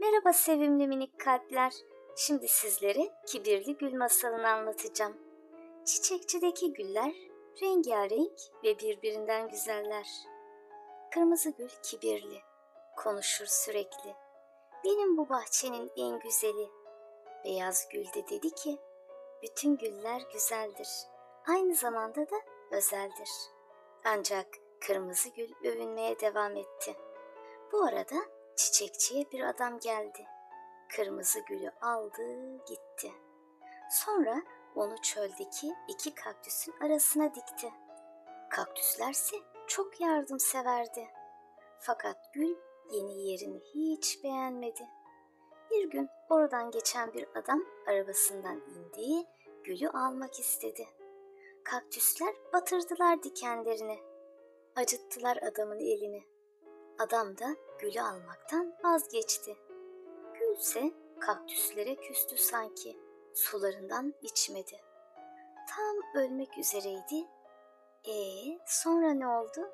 [0.00, 1.72] Merhaba sevimli minik kalpler.
[2.16, 5.16] Şimdi sizlere kibirli gül masalını anlatacağım.
[5.84, 7.14] Çiçekçideki güller
[7.62, 10.06] rengarenk ve birbirinden güzeller.
[11.14, 12.40] Kırmızı gül kibirli,
[12.96, 14.14] konuşur sürekli.
[14.84, 16.70] Benim bu bahçenin en güzeli.
[17.44, 18.78] Beyaz gül de dedi ki,
[19.42, 20.88] bütün güller güzeldir.
[21.48, 22.36] Aynı zamanda da
[22.70, 23.30] özeldir.
[24.04, 24.46] Ancak
[24.80, 26.96] kırmızı gül övünmeye devam etti.
[27.72, 30.26] Bu arada çiçekçiye bir adam geldi.
[30.96, 33.12] Kırmızı gülü aldı gitti.
[33.90, 34.42] Sonra
[34.74, 37.72] onu çöldeki iki kaktüsün arasına dikti.
[38.50, 39.36] Kaktüslerse
[39.66, 41.08] çok yardımseverdi.
[41.80, 42.56] Fakat gül
[42.90, 44.88] yeni yerini hiç beğenmedi.
[45.70, 49.26] Bir gün oradan geçen bir adam arabasından indi,
[49.64, 50.88] gülü almak istedi.
[51.64, 53.98] Kaktüsler batırdılar dikenlerini.
[54.76, 56.22] Acıttılar adamın elini.
[56.98, 59.56] Adam da gülü almaktan vazgeçti.
[60.34, 62.98] Gülse kaktüslere küstü sanki.
[63.34, 64.80] Sularından içmedi.
[65.68, 67.26] Tam ölmek üzereydi.
[68.08, 69.70] Ee, sonra ne oldu?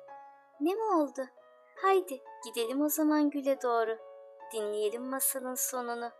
[0.59, 1.27] Ne mi oldu?
[1.75, 3.97] Haydi gidelim o zaman güle doğru.
[4.53, 6.11] Dinleyelim masalın sonunu.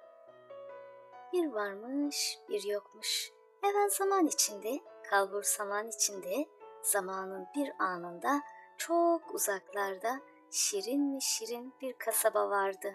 [1.34, 3.32] Bir varmış, bir yokmuş.
[3.64, 4.80] Evvel zaman içinde,
[5.10, 6.46] kalbur zaman içinde,
[6.82, 8.42] zamanın bir anında
[8.78, 10.20] çok uzaklarda
[10.52, 12.94] şirin mi şirin bir kasaba vardı.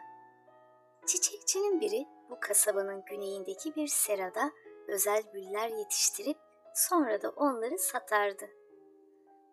[1.06, 4.53] Çiçekçinin biri bu kasabanın güneyindeki bir serada
[4.89, 6.37] özel güller yetiştirip
[6.75, 8.51] sonra da onları satardı.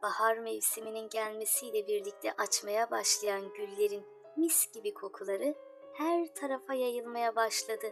[0.02, 4.06] Bahar mevsiminin gelmesiyle birlikte açmaya başlayan güllerin
[4.38, 5.56] mis gibi kokuları
[5.94, 7.88] her tarafa yayılmaya başladı.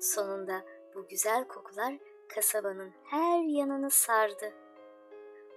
[0.00, 1.94] Sonunda bu güzel kokular
[2.28, 4.52] kasabanın her yanını sardı.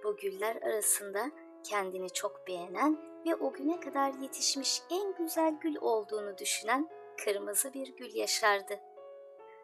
[0.04, 1.30] Bu güller arasında
[1.64, 6.90] kendini çok beğenen ve o güne kadar yetişmiş en güzel gül olduğunu düşünen
[7.24, 8.80] kırmızı bir gül yaşardı.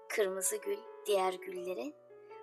[0.09, 1.93] Kırmızı gül diğer güllere,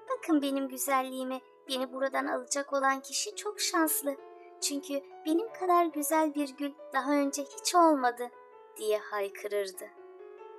[0.09, 4.16] bakın benim güzelliğime beni buradan alacak olan kişi çok şanslı.
[4.62, 8.29] Çünkü benim kadar güzel bir gül daha önce hiç olmadı
[8.78, 9.90] diye haykırırdı.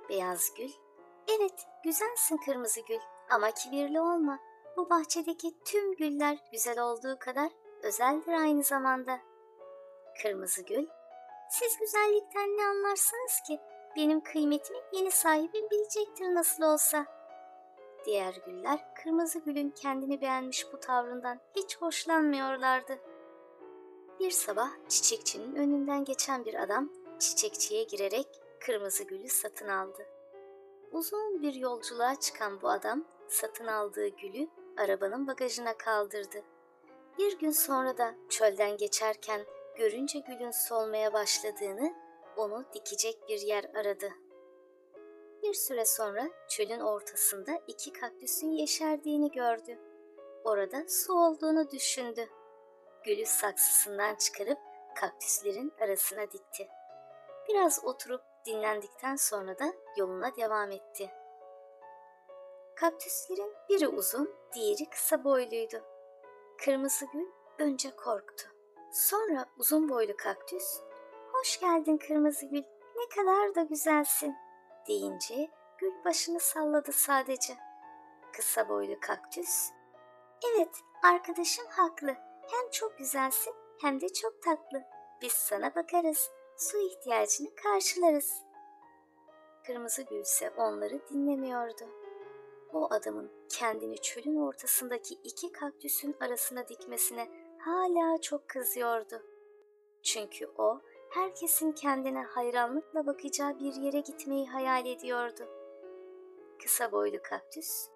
[0.09, 0.71] Beyaz gül,
[1.27, 2.99] evet güzelsin kırmızı gül
[3.29, 4.39] ama kibirli olma.
[4.77, 7.51] Bu bahçedeki tüm güller güzel olduğu kadar
[7.83, 9.19] özeldir aynı zamanda.
[10.21, 10.87] Kırmızı gül,
[11.49, 13.59] siz güzellikten ne anlarsınız ki?
[13.95, 17.05] Benim kıymetimi yeni sahibim bilecektir nasıl olsa.
[18.05, 22.99] Diğer güller kırmızı gülün kendini beğenmiş bu tavrından hiç hoşlanmıyorlardı.
[24.19, 28.27] Bir sabah çiçekçinin önünden geçen bir adam çiçekçiye girerek
[28.59, 30.07] kırmızı gülü satın aldı.
[30.91, 36.43] Uzun bir yolculuğa çıkan bu adam satın aldığı gülü arabanın bagajına kaldırdı.
[37.21, 39.45] Bir gün sonra da çölden geçerken
[39.75, 41.93] görünce gülün solmaya başladığını,
[42.37, 44.09] onu dikecek bir yer aradı.
[45.43, 49.79] Bir süre sonra çölün ortasında iki kaktüsün yeşerdiğini gördü.
[50.43, 52.29] Orada su olduğunu düşündü.
[53.05, 54.59] Gülü saksısından çıkarıp
[54.95, 56.67] kaktüslerin arasına dikti.
[57.49, 61.11] Biraz oturup dinlendikten sonra da yoluna devam etti.
[62.75, 65.90] Kaktüslerin biri uzun, diğeri kısa boyluydu.
[66.65, 67.27] Kırmızı gül
[67.59, 68.49] önce korktu.
[68.91, 70.79] Sonra uzun boylu kaktüs,
[71.31, 72.63] "Hoş geldin kırmızı gül.
[72.95, 74.35] Ne kadar da güzelsin."
[74.87, 77.53] deyince gül başını salladı sadece.
[78.33, 79.69] Kısa boylu kaktüs,
[80.49, 82.15] "Evet, arkadaşım haklı.
[82.51, 84.83] Hem çok güzelsin hem de çok tatlı.
[85.21, 86.31] Biz sana bakarız.
[86.57, 88.41] Su ihtiyacını karşılarız."
[89.65, 92.00] Kırmızı gül ise onları dinlemiyordu.
[92.73, 97.27] O adamın kendini çölün ortasındaki iki kaktüsün arasına dikmesine
[97.59, 99.21] hala çok kızıyordu.
[100.03, 105.47] Çünkü o herkesin kendine hayranlıkla bakacağı bir yere gitmeyi hayal ediyordu.
[106.63, 107.87] Kısa boylu kaktüs,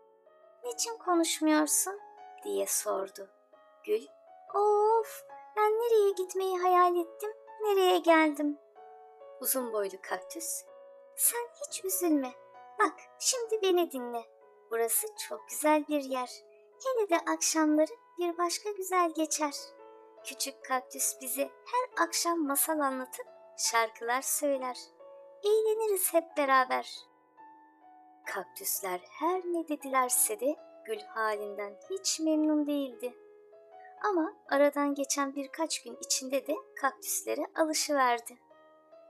[0.63, 1.99] "Niçin konuşmuyorsun?"
[2.43, 3.29] diye sordu.
[3.85, 4.05] Gül,
[4.55, 5.25] "Of,
[5.57, 7.31] ben nereye gitmeyi hayal ettim,
[7.61, 8.57] nereye geldim?"
[9.41, 10.63] Uzun boylu kaktüs,
[11.15, 12.31] "Sen hiç üzülme.
[12.79, 14.34] Bak, şimdi beni dinle.
[14.71, 16.29] Burası çok güzel bir yer.
[16.83, 19.53] Hele de akşamları bir başka güzel geçer.
[20.23, 23.25] Küçük kaktüs bize her akşam masal anlatıp
[23.57, 24.77] şarkılar söyler.
[25.43, 26.89] Eğleniriz hep beraber.
[28.25, 33.15] Kaktüsler her ne dedilerse de gül halinden hiç memnun değildi.
[34.03, 38.37] Ama aradan geçen birkaç gün içinde de kaktüslere alışıverdi.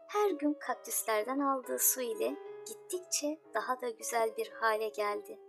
[0.07, 2.35] Her gün kaktüslerden aldığı su ile
[2.67, 5.39] gittikçe daha da güzel bir hale geldi.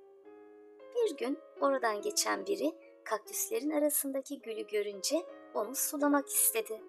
[0.96, 6.82] Bir gün oradan geçen biri kaktüslerin arasındaki gülü görünce onu sulamak istedi.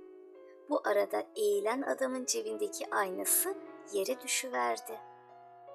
[0.70, 3.56] Bu arada eğilen adamın cebindeki aynası
[3.94, 5.00] yere düşüverdi.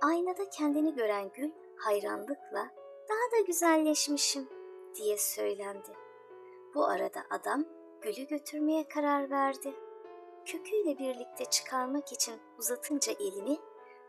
[0.02, 2.70] Aynada kendini gören Gül hayranlıkla
[3.08, 4.48] daha da güzelleşmişim
[4.94, 5.92] diye söylendi.
[6.74, 7.64] Bu arada adam
[8.00, 9.74] Gül'ü götürmeye karar verdi.
[10.44, 13.60] Köküyle birlikte çıkarmak için uzatınca elini,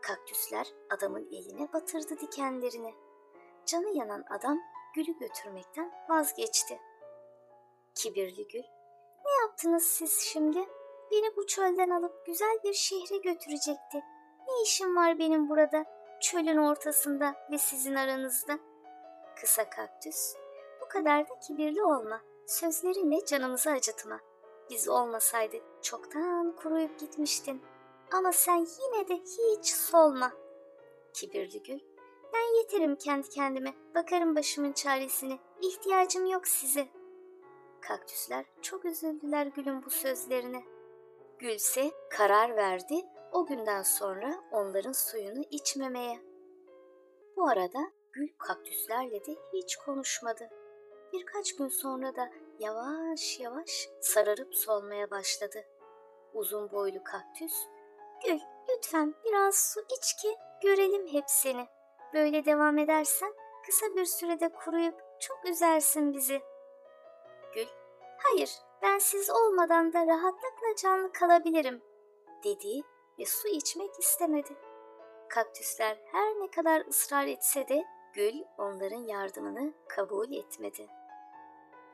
[0.02, 2.94] kaktüsler adamın eline batırdı dikenlerini.
[3.66, 4.60] Canı yanan adam
[4.94, 6.80] Gül'ü götürmekten vazgeçti.
[7.94, 8.62] Kibirli Gül,
[9.24, 10.58] ne yaptınız siz şimdi?
[11.10, 14.02] Beni bu çölden alıp güzel bir şehre götürecekti.
[14.48, 15.84] Ne işim var benim burada,
[16.20, 18.58] çölün ortasında ve sizin aranızda?
[19.40, 20.34] Kısa kaktüs,
[20.80, 22.20] bu kadar da kibirli olma.
[22.46, 24.20] Sözlerinle canımızı acıtma.
[24.70, 27.62] Biz olmasaydık çoktan kuruyup gitmiştin.
[28.12, 30.32] Ama sen yine de hiç solma.
[31.12, 31.80] Kibirli gül,
[32.34, 33.74] ben yeterim kendi kendime.
[33.94, 35.38] Bakarım başımın çaresine.
[35.62, 36.88] İhtiyacım yok size.
[37.80, 40.62] Kaktüsler çok üzüldüler gülün bu sözlerine.
[41.38, 42.94] Gülse karar verdi
[43.32, 46.20] o günden sonra onların suyunu içmemeye.
[47.36, 47.78] Bu arada
[48.12, 50.48] gül kaktüslerle de hiç konuşmadı.
[51.12, 55.64] Birkaç gün sonra da yavaş yavaş sararıp solmaya başladı.
[56.34, 57.52] Uzun boylu kaktüs,
[58.24, 61.66] Gül lütfen biraz su iç ki görelim hep seni.
[62.12, 63.34] Böyle devam edersen
[63.66, 66.42] kısa bir sürede kuruyup çok üzersin bizi.
[67.54, 67.66] Gül,
[68.18, 68.50] hayır
[68.82, 71.82] ben siz olmadan da rahatlıkla canlı kalabilirim
[72.44, 72.82] dedi
[73.18, 74.56] ve su içmek istemedi.
[75.28, 77.84] Kaktüsler her ne kadar ısrar etse de
[78.14, 80.88] Gül onların yardımını kabul etmedi.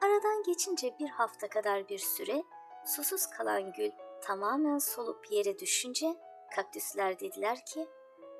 [0.02, 2.42] Aradan geçince bir hafta kadar bir süre
[2.84, 3.90] susuz kalan Gül
[4.22, 6.16] tamamen solup yere düşünce
[6.54, 7.88] kaktüsler dediler ki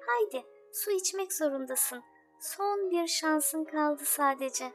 [0.06, 2.02] haydi su içmek zorundasın
[2.40, 4.72] son bir şansın kaldı sadece.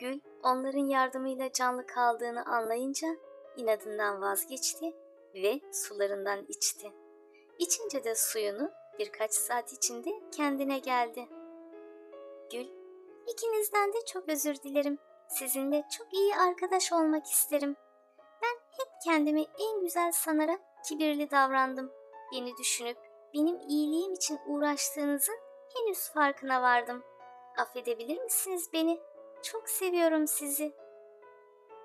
[0.00, 3.08] Gül onların yardımıyla canlı kaldığını anlayınca
[3.56, 4.96] inadından vazgeçti
[5.34, 6.92] ve sularından içti.
[7.58, 11.28] İçince de suyunu birkaç saat içinde kendine geldi.
[12.52, 12.66] Gül,
[13.26, 14.98] ikinizden de çok özür dilerim.
[15.28, 17.76] Sizinle çok iyi arkadaş olmak isterim.
[18.18, 21.92] Ben hep kendimi en güzel sanarak kibirli davrandım.
[22.32, 25.38] Beni düşünüp benim iyiliğim için uğraştığınızın
[25.74, 27.04] henüz farkına vardım.
[27.58, 29.00] Affedebilir misiniz beni?
[29.42, 30.74] Çok seviyorum sizi.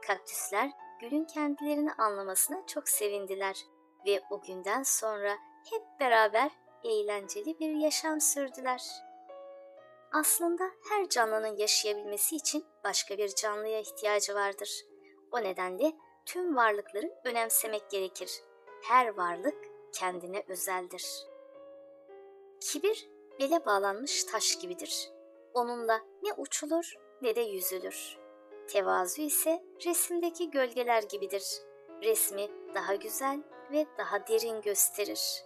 [0.07, 0.71] Kaktüsler
[1.01, 3.65] gülün kendilerini anlamasına çok sevindiler
[4.05, 5.37] ve o günden sonra
[5.69, 6.51] hep beraber
[6.83, 8.81] eğlenceli bir yaşam sürdüler.
[10.13, 14.85] Aslında her canlının yaşayabilmesi için başka bir canlıya ihtiyacı vardır.
[15.31, 15.93] O nedenle
[16.25, 18.43] tüm varlıkları önemsemek gerekir.
[18.83, 19.55] Her varlık
[19.93, 21.30] kendine özeldir.
[22.61, 23.09] Kibir
[23.39, 25.11] bele bağlanmış taş gibidir.
[25.53, 28.17] Onunla ne uçulur ne de yüzülür.
[28.67, 31.43] Tevazu ise resimdeki gölgeler gibidir.
[32.03, 33.39] Resmi daha güzel
[33.71, 35.43] ve daha derin gösterir.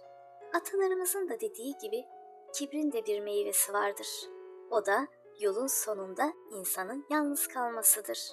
[0.54, 2.04] Atalarımızın da dediği gibi
[2.52, 4.08] kibrin de bir meyvesi vardır.
[4.70, 5.08] O da
[5.40, 8.32] yolun sonunda insanın yalnız kalmasıdır.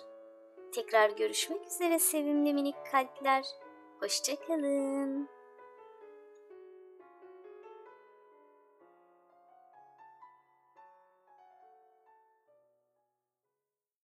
[0.71, 3.45] Tekrar görüşmek üzere sevimli minik kalpler.
[3.99, 5.29] Hoşçakalın.